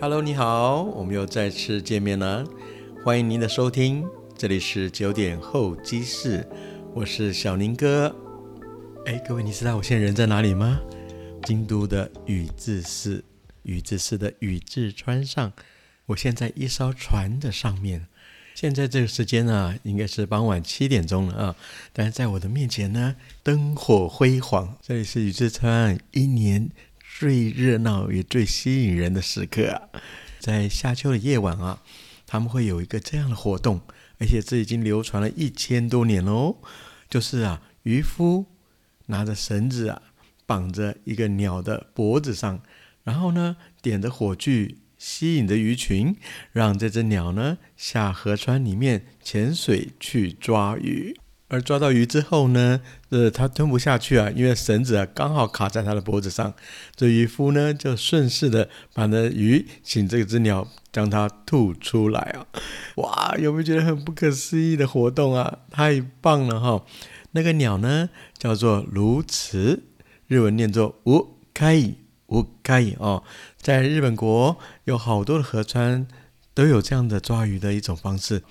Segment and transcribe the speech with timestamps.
[0.00, 2.44] Hello，你好，我们又再次见面了，
[3.04, 4.04] 欢迎您的收听，
[4.36, 6.46] 这里是九点候机室，
[6.92, 8.14] 我是小宁哥。
[9.06, 10.80] 哎，各位，你知道我现在人在哪里吗？
[11.44, 13.24] 京都的宇治市，
[13.62, 15.52] 宇治市的宇治川上，
[16.06, 18.06] 我现在一艘船的上面。
[18.54, 21.56] 现在这个时间啊，应该是傍晚七点钟了啊，
[21.92, 26.68] 但是在我的面前呢，灯火辉煌，这里是宇治川一年。
[27.16, 29.88] 最热闹也最吸引人的时刻，
[30.40, 31.80] 在夏秋的夜晚啊，
[32.26, 33.80] 他们会有一个这样的活动，
[34.18, 36.56] 而且这已经流传了一千多年喽。
[37.08, 38.46] 就是啊，渔夫
[39.06, 40.02] 拿着绳子啊，
[40.44, 42.60] 绑着一个鸟的脖子上，
[43.04, 46.16] 然后呢，点着火炬，吸引着鱼群，
[46.50, 51.16] 让这只鸟呢下河川里面潜水去抓鱼。
[51.54, 56.52] 而抓到鱼之后呢，呃，它吞不下去啊，因为绳子啊刚好卡在它的脖子上。
[56.96, 62.46] 这渔夫呢就顺势的把那鱼请这只鸟将它吐出来啊！
[62.96, 65.60] 哇，有没有觉得很不可思议的活动啊？
[65.70, 66.84] 太棒了哈！
[67.30, 69.78] 那个鸟呢叫做鸬鹚，
[70.26, 71.94] 日文念作无开
[72.26, 73.22] 无开哦，
[73.58, 76.08] 在日本国有好多的河川
[76.52, 78.42] 都有这样的抓鱼的一种方式。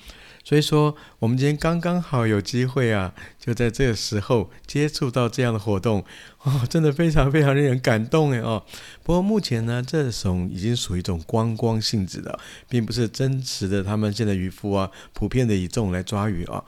[0.44, 6.04] 所以说，我们今天刚刚好有机会啊，就在这个时候接触到这样的活动，
[6.44, 8.62] 哦，真的非常非常令人感动诶哦。
[9.04, 13.82] 不过目前呢，这种已经属于一种观光性质的，并不是真实的。
[13.82, 16.64] 他们现在渔夫啊，普遍的以这种来抓鱼啊。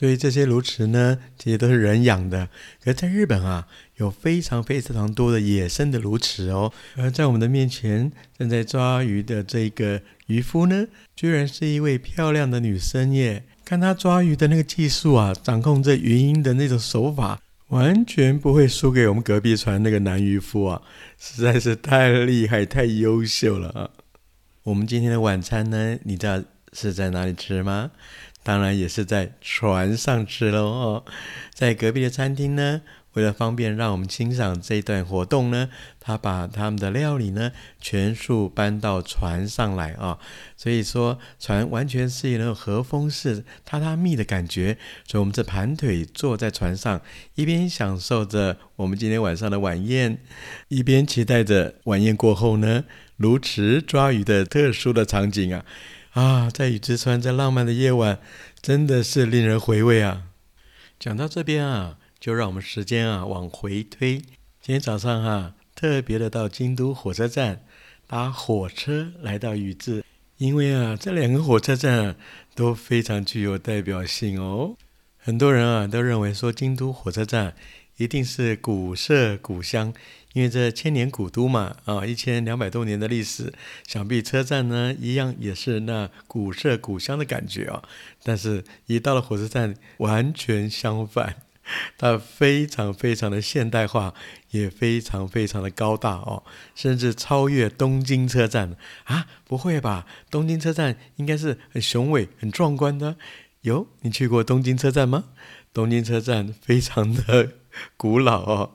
[0.00, 2.48] 所以这些鸬鹚呢，这些都是人养的。
[2.82, 6.72] 可在日本啊，有非常非常多的野生的鸬鹚哦。
[6.96, 13.44] 而在我们的面前正在抓鱼的这个渔夫呢，居然是一位漂亮的女生耶！
[13.62, 20.80] 看她抓鱼的那个技术啊，掌控这鱼鹰的那种手法，完全不会输给我们隔壁船那个男渔夫啊，
[21.18, 23.90] 实在是太厉害、太优秀了啊！
[24.62, 26.42] 我们今天的晚餐呢，你知道
[26.72, 27.90] 是在哪里吃吗？
[28.42, 31.04] 当然也是在船上吃喽哦，
[31.52, 32.80] 在隔壁的餐厅呢，
[33.12, 35.68] 为了方便让我们欣赏这一段活动呢，
[36.00, 40.18] 他把他们的料理呢全数搬到船上来啊，
[40.56, 47.02] 所以说船完全是一种和风式榻榻米的感觉，所以我们这盘腿坐在船上，
[47.34, 50.18] 一边享受着我们今天晚上的晚宴，
[50.68, 52.84] 一边期待着晚宴过后呢，
[53.16, 55.64] 如池抓鱼的特殊的场景啊。
[56.12, 58.18] 啊，在雨之川，在浪漫的夜晚，
[58.60, 60.24] 真的是令人回味啊！
[60.98, 64.16] 讲到这边啊，就让我们时间啊往回推。
[64.60, 67.64] 今天早上哈，特别的到京都火车站
[68.08, 70.04] 搭火车来到宇治，
[70.38, 72.16] 因为啊，这两个火车站
[72.56, 74.74] 都非常具有代表性哦。
[75.16, 77.54] 很多人啊都认为说，京都火车站
[78.00, 79.92] 一定是古色古香。
[80.32, 83.52] 因为这千年古都嘛，啊，一千两百多年的历史，
[83.86, 87.82] 想必车站呢一样也是那古色古香的感觉啊。
[88.22, 91.42] 但是，一到了火车站，完全相反，
[91.98, 94.14] 它非常非常的现代化，
[94.52, 96.44] 也非常非常的高大哦，
[96.76, 99.26] 甚至超越东京车站啊！
[99.44, 100.06] 不会吧？
[100.30, 103.16] 东京车站应该是很雄伟、很壮观的。
[103.62, 105.24] 有你去过东京车站吗？
[105.74, 107.59] 东京车站非常的。
[107.96, 108.70] 古老哦，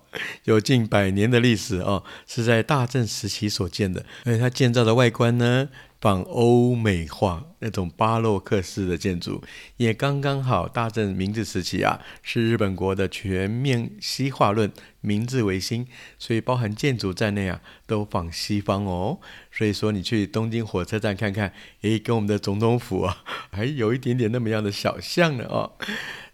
[0.46, 4.06] 有近百年的历史哦，是在大正时期所建的。
[4.26, 5.70] 而且它建造的外观呢，
[6.00, 9.44] 仿欧美化那种巴洛克式的建筑，
[9.78, 10.68] 也刚刚好。
[10.68, 15.88] 大正明治时期啊，是日本国的全面西化论，明治维新，
[16.20, 19.20] 所以包含建筑在内啊，都仿西方哦。
[19.52, 25.74] 所以说，你去东京火车站看看，诶，跟我们的总统府啊， 还有一点点那么样的小像呢哦。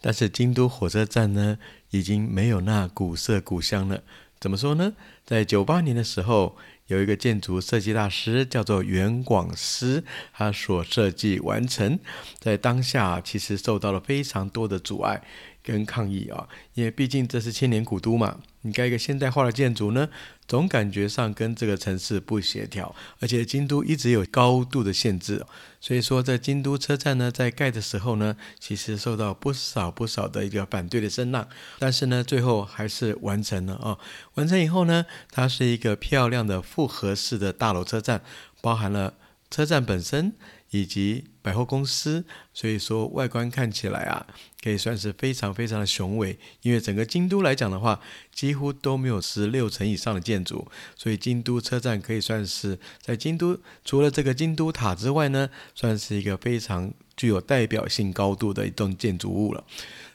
[0.01, 1.57] 但是京都火车站呢？
[1.91, 4.01] 已经没有那古色古香了。
[4.39, 4.93] 怎么说呢？
[5.25, 10.03] 在九八年的时候，有一个建筑设计大师叫做袁广思，
[10.33, 11.99] 他所设计完成，
[12.39, 15.21] 在当下其实受到了非常多的阻碍。
[15.63, 18.39] 跟抗议啊，因为毕竟这是千年古都嘛。
[18.63, 20.07] 你盖一个现代化的建筑呢，
[20.47, 25.43] 总感觉上跟这个城市不协调，而且京都一直有高度的限制，
[25.79, 31.47] 所以说在京都车站呢，在盖的时候呢，其实受到不少不少的一个反对的声浪，
[31.79, 33.97] 但是呢，最后还是完成了啊。
[34.35, 38.21] 完成以后呢，它是一个漂亮的复合式的大楼车站，
[38.61, 39.15] 包含了
[39.49, 40.33] 车站本身。
[40.73, 42.23] 以及百货公司，
[42.53, 44.25] 所以说外观看起来啊，
[44.61, 46.37] 可以算是非常非常的雄伟。
[46.61, 47.99] 因为整个京都来讲的话，
[48.33, 59.63] 几乎都没有十六层以上的建筑，所以京都车站可以算是在京都除了这个京都塔之外呢，算是一个非常具有代表性高度的一栋建筑物了。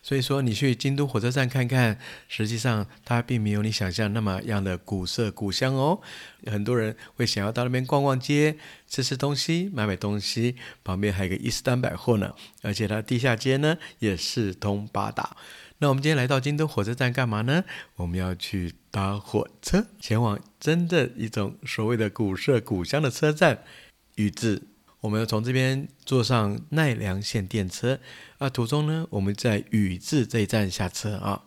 [0.03, 1.99] 所以说，你去京都火车站看看，
[2.29, 6.01] 实际上它并没有你想象那么样的古色古香哦。
[6.47, 8.57] 很多人会想要到那边逛逛街、
[8.89, 12.35] 吃吃东西、买买东西，旁边还有个伊斯丹百货呢。
[12.63, 15.37] 而且它地下街呢也四通八达。
[15.79, 17.65] 那我们今天来到京都火车站干嘛呢？
[17.97, 23.65] 我们要去搭火车，前往真的一种所谓的古色古香的车站——
[24.17, 24.63] 宇治。
[25.01, 28.01] 我们要从这边坐上奈良线电车，
[28.39, 31.43] 啊，途中呢，我们在宇治这一站下车啊。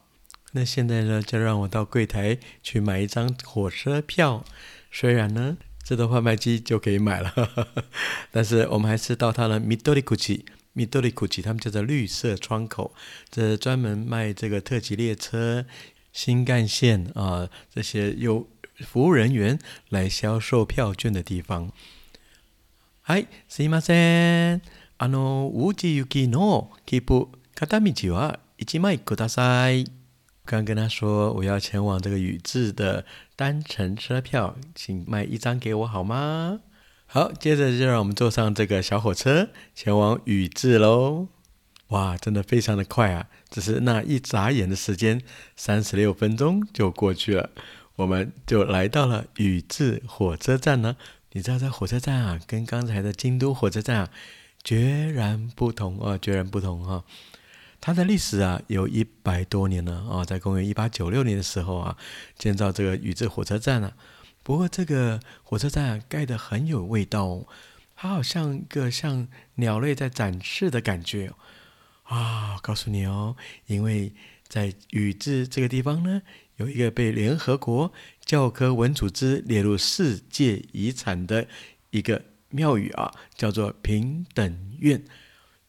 [0.52, 4.46] 那现在呢，就让我到柜台去买一张火车票。
[4.92, 5.58] 虽然呢，
[5.89, 7.33] 这个贩卖机就可以买了，
[8.31, 12.95] 但是我们还是到它的 Midori Kuchi，Midori Kuchi，他们叫做绿色窗口，
[13.31, 15.67] 这专门卖这个特急列车、
[16.13, 18.49] 新干线啊这些由
[18.79, 19.59] 服务人员
[19.91, 21.71] 来销售票券的地方。
[23.07, 24.63] はい、すいません。
[24.97, 29.87] あの、宇治行きの切符片道は一枚ください。
[30.47, 33.05] 刚跟他说我要前往这个宇治的
[33.40, 36.60] 单程车票，请卖一张给我好吗？
[37.06, 41.30] 好，接着就让我们坐上这个小火车前往宇治喽。
[41.88, 43.28] 哇，真的非常的快啊！
[43.50, 45.22] 只是那一眨眼的时间，
[45.56, 47.50] 三十六分钟就过去了，
[47.96, 50.98] 我们就来到了宇治火车站呢。
[51.32, 54.10] 你知道在火车站啊，跟刚才的京都火车站啊，
[54.62, 57.06] 决然不同哦，决然不同哈。
[57.82, 61.98] 它的历史啊，有一百多年了啊，在公元一八九六年的时候啊，
[62.38, 63.94] 建造这个宇治火车站啊。
[64.44, 67.48] 不过这个火车站盖得很有味道哦，
[67.96, 71.32] 它好像一个像鸟类在展翅的感觉
[72.04, 72.58] 啊。
[72.62, 73.36] 告诉你哦，
[73.68, 74.14] 因为
[74.48, 76.22] 在宇治这个地方呢。
[76.60, 77.94] 有一个被联合国
[78.26, 81.48] 教科文组织列入世界遗产的
[81.90, 85.02] 一个庙宇啊，叫做平等院。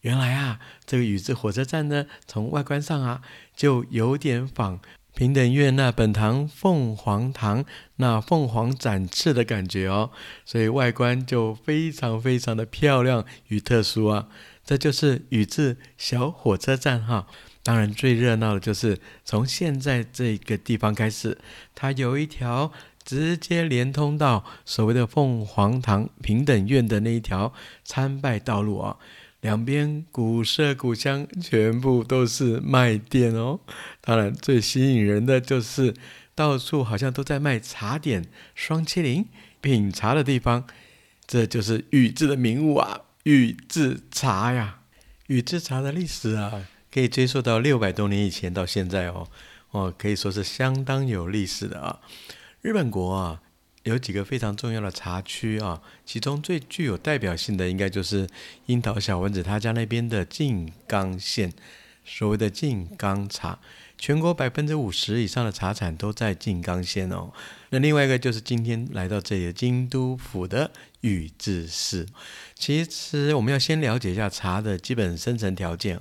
[0.01, 3.21] 原来啊，这个宇治火车站呢，从外观上啊，
[3.55, 4.79] 就有点仿
[5.13, 7.65] 平等院那本堂凤凰堂
[7.97, 10.09] 那凤凰展翅的感觉哦，
[10.45, 14.27] 所以外观就非常非常的漂亮与特殊啊。
[14.63, 17.27] 这就是宇治小火车站哈。
[17.61, 21.37] 当然，最热闹的就是从现在这个地方开始，
[21.75, 22.71] 它有一条
[23.03, 27.53] 直接连通到所谓的凤凰堂平等院的那一条
[27.83, 28.97] 参拜道路啊。
[29.41, 33.59] 两边古色古香，全部都是卖店哦。
[33.99, 35.93] 当然，最吸引人的就是
[36.33, 39.27] 到处好像都在卖茶点、双麒麟、
[39.59, 40.65] 品茶的地方，
[41.27, 44.79] 这就是宇治的名物啊，宇治茶呀。
[45.27, 46.67] 宇治茶的历史啊。
[46.93, 49.25] 可以追溯到六百多年以前到现在哦，
[49.71, 52.01] 哦，可以说是相当有历史的啊。
[52.61, 53.41] 日本国啊，
[53.83, 58.27] 有几个非常重要的茶区啊，其中最具有代表性的应该就是
[58.67, 61.51] 樱桃小丸子他家那边的静冈县，
[62.05, 63.57] 所谓的静冈茶，
[63.97, 67.31] 全国百分之五十以上的茶产都在静冈县哦。
[67.71, 70.69] 那另外一个就是今天来到这里的京都府的
[71.01, 72.05] 宇治市。
[72.53, 75.99] 其实我们要先了解一下茶的基本生成条件。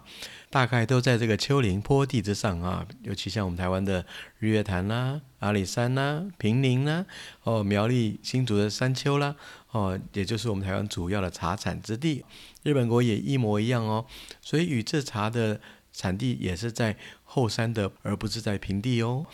[0.51, 4.05] 大概都在这个丘陵坡地之上啊，尤其像我们台湾的
[4.41, 7.07] 日月潭啦、阿里山啦、平林啦，
[7.45, 9.37] 哦，苗栗新竹的山丘啦，
[9.71, 12.25] 哦，也就是我们台湾主要的茶产之地。
[12.65, 14.05] 日本国也一模一样哦，
[14.43, 15.61] 所以宇治茶的
[15.93, 19.25] 产地也是在后山的，而不是在平地哦。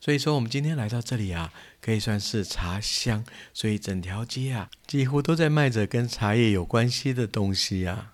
[0.00, 8.13] 所以说，我们今天来到这里啊，可以算是茶乡，所以整条街啊，几乎都在卖着跟茶叶有关系的东西啊。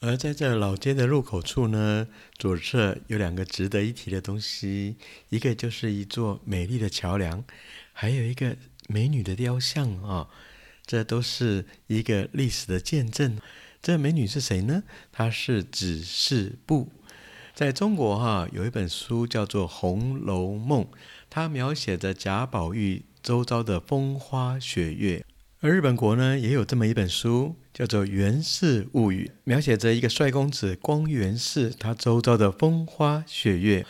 [0.00, 2.06] 而在这老街的入口处呢，
[2.38, 4.96] 左侧有两个值得一提的东西，
[5.28, 7.42] 一个就是一座美丽的桥梁，
[7.92, 8.56] 还有一个
[8.88, 10.28] 美女的雕像啊，
[10.86, 13.38] 这都是一个历史的见证。
[13.82, 14.84] 这美女是谁呢？
[15.10, 16.92] 她是指示部。
[17.52, 20.84] 在中国哈，有一本书叫做《红楼梦》，
[21.28, 25.26] 它描写着贾宝玉周遭的风花雪月。
[25.60, 33.84] 而日本国呢，也有这么一本书，叫做《源氏物语》，描写着一个帅公子光源氏他周遭的风花雪月。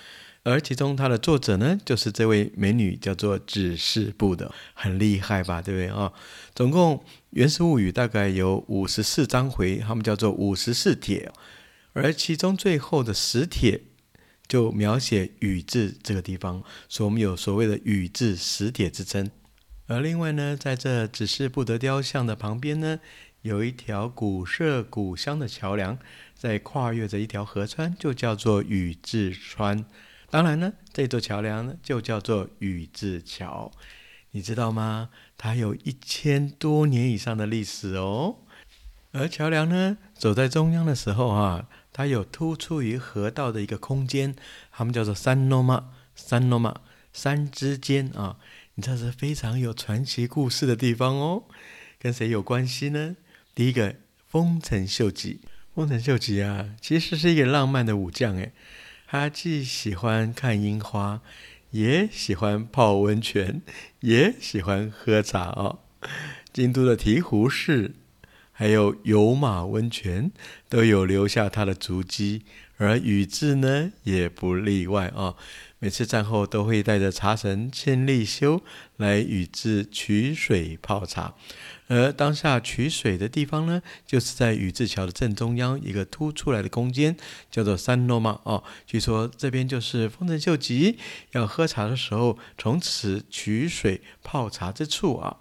[0.44, 5.60] 而其中他的作者呢，就是这位美女，叫做指示部的，很厉害吧？
[5.60, 6.10] 对不对啊？
[6.54, 6.96] 总共
[7.32, 11.30] 《源氏物语》大概有五十四章回，他们叫做五十四帖，
[11.92, 13.82] 而其中最后的十帖
[14.46, 19.30] 就描写宇治这个地方，所以我们有所谓的宇治十帖之称。
[19.88, 23.00] 而另外呢，在这指示不得雕像的旁边呢，
[23.40, 25.98] 有一条古色古香的桥梁，
[26.34, 29.86] 在跨越着一条河川，就叫做宇治川。
[30.28, 33.72] 当然呢，这座桥梁呢，就叫做宇治桥。
[34.32, 35.08] 你知道吗？
[35.38, 38.36] 它有一千多年以上的历史哦。
[39.12, 44.36] 而桥梁呢，走在中央的时候啊，它有突出于河道的一个空间，
[44.70, 48.36] 他们叫做山诺马，山诺马，山之间啊。
[48.78, 51.42] 你这是非常有传奇故事的地方哦。
[51.98, 53.16] 跟谁有关系呢？
[53.52, 53.96] 第一个，
[54.28, 55.40] 丰臣秀吉。
[55.74, 58.52] 丰臣秀吉啊，其实是一个浪漫的武将诶，
[59.08, 61.20] 他既喜欢看樱花。
[61.72, 63.62] 也喜欢泡温泉，
[64.00, 65.80] 也喜欢喝茶哦。
[66.52, 67.96] 京都的醍醐寺，
[68.52, 70.30] 还有有马温泉，
[70.68, 72.44] 都有留下他的足迹。
[72.76, 75.34] 而宇治呢，也不例外啊。
[75.80, 78.62] 每次战后，都会带着茶神千利休
[78.96, 81.34] 来宇治取水泡茶。
[81.86, 87.16] 而当下取水的地方呢，就是在宇治桥的正中央一个凸出来的空间，
[87.50, 88.62] 叫做三诺马哦。
[88.86, 90.98] 据说这边就是丰臣秀吉
[91.32, 95.38] 要喝茶的时候，从此取水泡茶之处啊。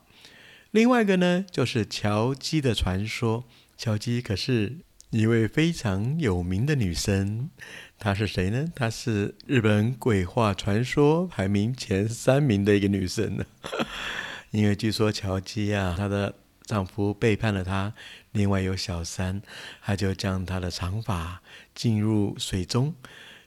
[0.72, 3.44] 另外一个呢，就是乔姬的传说。
[3.77, 4.77] 乔姬可是
[5.10, 7.50] 一位非常有名的女神，
[7.99, 8.71] 她是谁呢？
[8.75, 13.45] 她是日本鬼话传说排名前三名的一个女神呢。
[14.51, 17.93] 因为据说乔基啊，她的丈夫背叛了她，
[18.31, 19.41] 另外有小三，
[19.81, 21.41] 她就将她的长发
[21.75, 22.95] 浸入水中，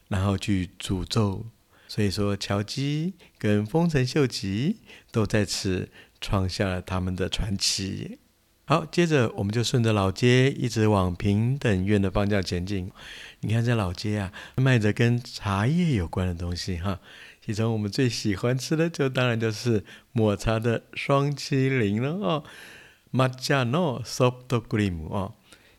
[0.08, 1.46] 然后去诅咒。
[1.88, 4.76] 所以说，乔基跟丰臣秀吉
[5.10, 5.88] 都在此
[6.20, 8.19] 创下了他们的传奇。
[8.70, 12.88] 好，接着我们就顺着老街一直往平等院的方向前进。
[13.40, 17.00] 你看这老街啊，卖着跟茶叶有关的东西哈。
[17.44, 22.44] 其中我们最喜欢吃的，就当然就是抹茶的双麒麟了哦。
[23.10, 25.34] 抹茶 no soft cream 哦，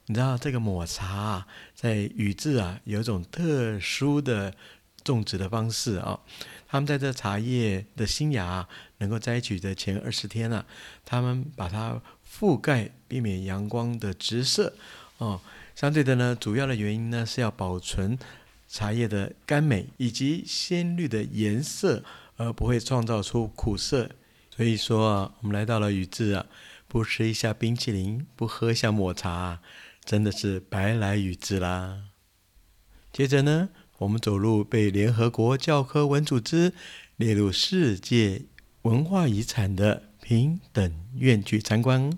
[0.07, 4.53] 你知道这个抹茶啊在宇治啊有一种特殊的
[5.01, 6.19] 种植的方式啊。
[6.67, 8.67] 他们在这茶叶的新芽
[8.97, 10.65] 能够摘取的前二十天啊，
[11.05, 14.73] 他们把它覆盖，避免阳光的直射
[15.17, 15.41] 哦。
[15.75, 18.17] 相对的呢，主要的原因呢是要保存。
[18.73, 22.05] 茶叶的甘美以及鲜绿的颜色，
[22.37, 24.09] 而不会创造出苦涩。
[24.49, 26.45] 所以说啊，我们来到了宇治啊，
[26.87, 29.59] 不吃一下冰淇淋，不喝一下抹茶，
[30.05, 32.03] 真的是白来宇治啦。
[33.11, 36.71] 接着呢，我们走入被联合国教科文组织
[37.17, 38.43] 列入世界
[38.83, 42.17] 文化遗产的平等院去参观。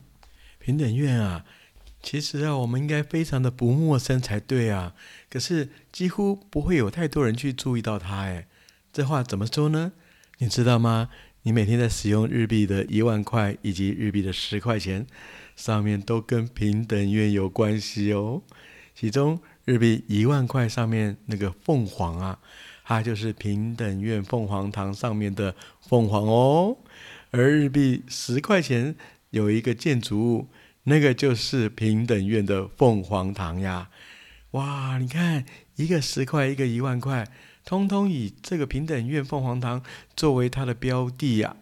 [0.60, 1.46] 平等院啊。
[2.02, 4.94] 其实啊，我们应该非常的不陌生才对啊。
[5.30, 8.24] 可是几乎不会有太多人去注意到它。
[8.24, 8.46] 哎，
[8.92, 9.94] 这话怎么说呢？
[10.40, 11.08] 你知道吗？
[11.44, 15.08] 你每天在使用日币的一万块以及日币的十块钱，
[15.56, 18.42] 上面都跟平等院有关系哦。
[18.94, 22.40] 其中日币一万块上面那个凤凰啊，
[22.84, 26.78] 它就是平等院凤凰堂上面的凤凰哦。
[27.34, 28.96] 而日币十块钱
[29.30, 30.48] 有一个建筑物。
[30.86, 33.90] 那个就是平等院的凤凰堂呀！
[34.52, 35.46] 哇，你看，
[35.78, 37.26] 一个十块，一个一万块，
[37.64, 39.82] 通通以这个平等院凤凰堂
[40.14, 41.56] 作为它的标的呀！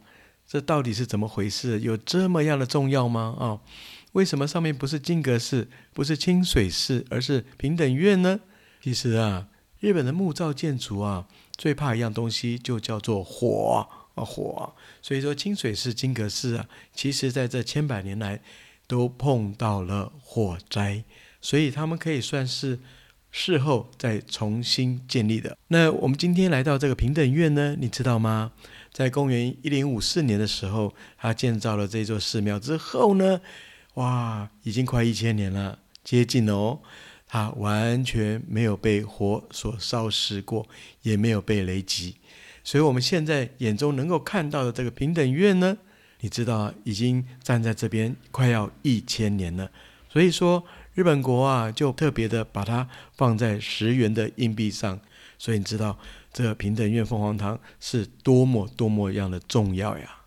[0.47, 1.81] 这到底是怎么回事？
[1.81, 3.35] 有这么样的重要吗？
[3.39, 3.61] 啊，
[4.13, 8.39] 为什么上面不是金阁寺，不是清水寺，而是平等院呢？
[8.81, 9.49] 其实啊，
[9.79, 14.73] 日本的木造建筑啊，最怕一样东西，就叫做火啊火。
[15.01, 18.41] 所以说，清水寺、金阁寺啊，其实在这千百年来。
[18.87, 21.05] 都碰到了火灾，
[21.39, 22.77] 所以他们可以算是
[23.31, 25.57] 事后再重新建立的。
[25.69, 28.51] 那我们今天来到这个平等院呢，你知道吗？
[28.91, 33.39] 在公元一零五四年的时候，他建造了这座寺庙之后呢，
[33.93, 36.81] 哇，已经快一千年了，接近了哦。
[37.25, 40.67] 它完全没有被火所烧蚀过，
[41.03, 42.17] 也没有被雷击，
[42.63, 45.77] 所以我们现在眼中能够看到的这个平等院呢。
[46.23, 49.71] 你知道已经站在这边快要一千年了，
[50.07, 50.63] 所以说
[50.93, 52.87] 日本国啊就特别的把它
[53.17, 54.99] 放在十元的硬币上，
[55.39, 55.97] 所以你知道
[56.31, 60.17] 这个平等院凤凰堂是多么多么样的重要呀。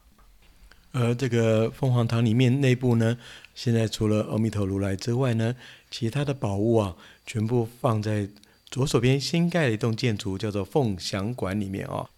[0.91, 3.17] 而这个凤凰堂里面内部呢，
[3.55, 5.55] 现在除了阿弥陀如来之外呢，
[5.93, 8.29] 其他的宝物啊全部放在
[8.69, 12.09] 左手边新盖的一栋建筑，叫做凤翔馆里面哦。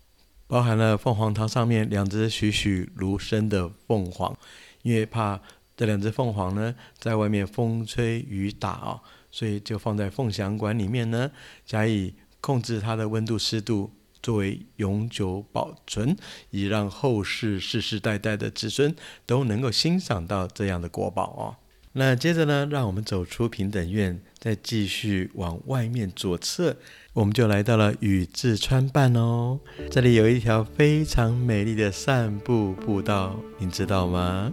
[0.47, 4.37] 包含了凤凰堂上面两只栩栩如生的凤凰，
[4.83, 5.41] 因为怕
[5.77, 9.01] 这两只凤凰呢在外面风吹雨打啊，
[9.31, 11.31] 所以就放在凤翔馆里面呢，
[11.65, 13.91] 加以控制它的温度湿度，
[14.23, 16.17] 作为永久保存，
[16.51, 18.95] 以让后世世世代代的子孙
[19.27, 21.57] 都能够欣赏到这样的国宝哦。
[21.93, 26.77] 那接着呢，让我们走出平等院，再继续往外面左侧，
[27.17, 29.59] 我们就来到了宇治川畔哦。
[29.91, 34.53] 这里有一条非常美丽的散步步道，你知道吗？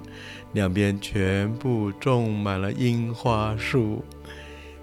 [0.54, 4.02] 两边全部种满了樱花树。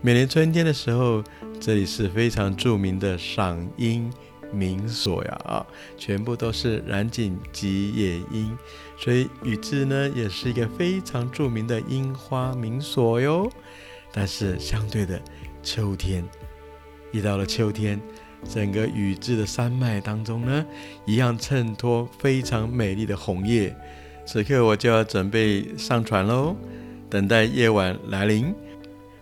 [0.02, 1.24] 每年春天的时候，
[1.58, 4.12] 这里是非常著名的赏樱。
[4.52, 8.58] 民所呀啊，全部都是染井吉野樱，
[8.98, 13.48] 所以宇治呢也是一个非常著名的樱花名所哟。
[14.12, 15.22] 但是相对的，
[15.62, 16.24] 秋天
[17.12, 18.00] 一到了秋天，
[18.48, 20.64] 整个宇治的山脉当中呢，
[21.06, 23.74] 一样衬托非常美丽的红叶。
[24.26, 26.54] 此刻我就要准备上船喽，
[27.08, 28.54] 等待夜晚来临，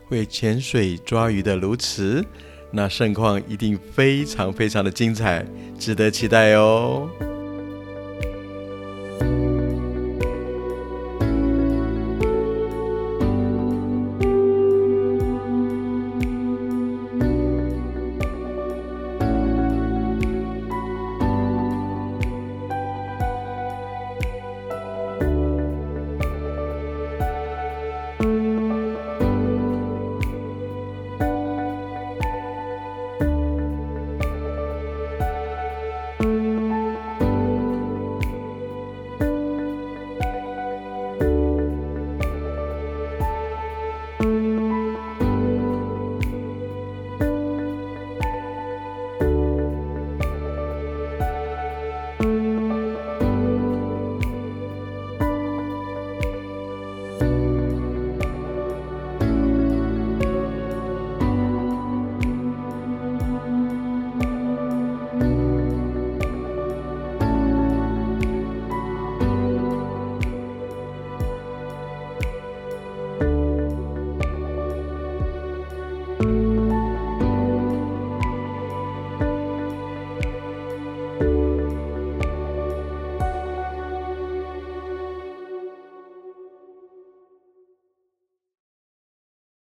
[0.06, 2.24] 会潜水抓鱼的鸬鹚。
[2.70, 5.44] 那盛况一定非常非常的精彩，
[5.78, 7.08] 值得期待哦。